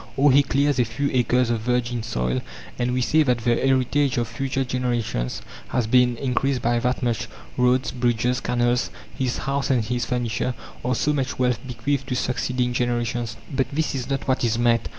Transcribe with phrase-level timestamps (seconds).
[0.17, 2.41] Or he clears a few acres of virgin soil,
[2.79, 7.27] and we say that the heritage of future generations has been increased by that much.
[7.55, 12.73] Roads, bridges, canals, his house and his furniture are so much wealth bequeathed to succeeding
[12.73, 13.37] generations.
[13.55, 14.89] But this is not what is meant.